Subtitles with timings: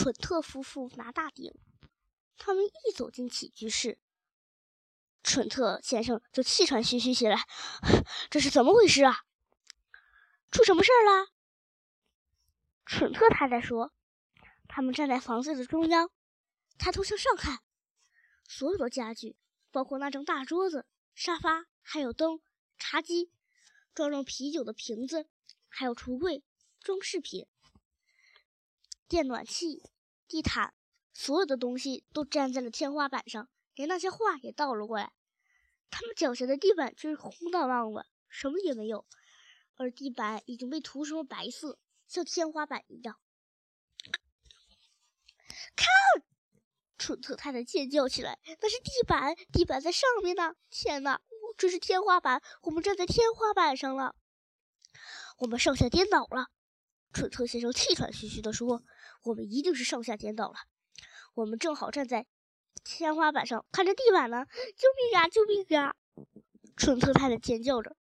[0.00, 1.52] 蠢特夫妇拿大鼎。
[2.38, 3.98] 他们一走进起居室，
[5.22, 7.46] 蠢特先生就气喘吁吁起来
[8.30, 9.26] ：“这是怎么回事啊？
[10.50, 11.28] 出什么事儿了？”
[12.86, 13.92] 蠢特太太说
[14.66, 16.10] ：“他们站在房子的中央，
[16.78, 17.58] 抬头向上看，
[18.48, 19.36] 所有的家具，
[19.70, 22.40] 包括那张大桌子、沙发，还有灯、
[22.78, 23.30] 茶几、
[23.92, 25.28] 装上啤酒的瓶子，
[25.68, 26.42] 还有橱柜、
[26.80, 27.46] 装饰品、
[29.10, 29.82] 电暖器、
[30.28, 30.72] 地毯。”
[31.12, 35.12] 所有的东西都粘在了天花板上，连那些画也倒了过来。
[35.90, 39.04] 他们脚下的地板却是空荡荡的，什么也没有，
[39.74, 43.18] 而地板已经被涂成了白色，像天花板一样。
[45.74, 45.88] 看，
[46.96, 50.54] 蠢特太太尖叫起来：“那是地板，地板在上面呢！
[50.70, 51.20] 天哪，
[51.58, 54.14] 这是天花板，我们站在天花板上了，
[55.38, 56.46] 我们上下颠倒了。”
[57.12, 58.82] 蠢特先生气喘吁吁地说
[59.24, 60.54] ：“我们一定是上下颠倒了。”
[61.34, 62.26] 我们正好站在
[62.84, 64.46] 天花板上看着地板呢！
[64.76, 65.28] 救命啊！
[65.28, 65.94] 救命啊！
[66.76, 67.96] 蠢特太太尖叫着：“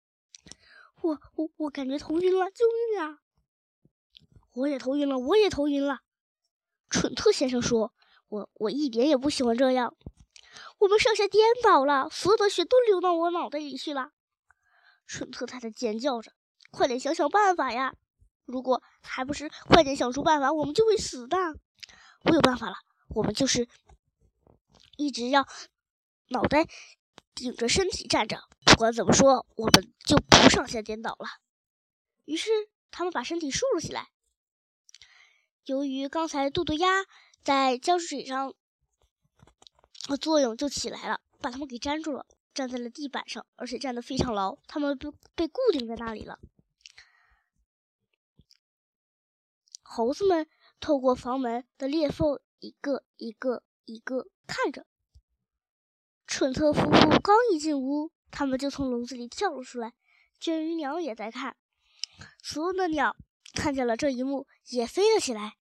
[1.02, 2.49] 我我我感觉头晕了！
[2.52, 3.19] 救命啊！”
[4.53, 5.17] 我也头晕了！
[5.17, 5.99] 我也头晕了！
[6.89, 7.93] 蠢特先生说
[8.30, 9.95] ：“我我一点也不喜欢这样。
[10.80, 14.11] 我们上下颠倒了，所有的血都流到我脑袋里去了。”
[15.05, 16.33] 蠢特太太尖叫着
[16.71, 17.95] ：“快点想想办法呀！
[18.50, 21.38] 如果还不是快点想出办法，我们就会死的。
[22.25, 22.75] 我有办法了！”
[23.16, 23.67] 我们就是
[24.97, 25.47] 一直要
[26.30, 26.67] 脑袋
[27.33, 31.27] 顶着身体站着，不管怎么说，我们就不上下颠倒了。
[32.25, 32.50] 于是
[32.89, 34.09] 他们把身体竖了起来。
[35.66, 37.05] 由于刚才渡渡鸭
[37.44, 38.53] 在胶水上
[40.08, 44.58] 的作用就起来了，把他们给粘住了，站在了地板上，而且站得非常牢。
[44.67, 46.39] 他们被被固定在那里了。
[49.91, 50.47] 猴子们
[50.79, 52.39] 透过房门的裂缝。
[52.61, 54.85] 一个一个一个看着，
[56.27, 59.93] 蠢特夫妇刚一进屋，他们就从笼子里跳了出来。
[60.41, 61.55] 卷鱼鸟也在看，
[62.43, 63.15] 所有的鸟
[63.53, 65.58] 看见了这一幕，也飞了起来。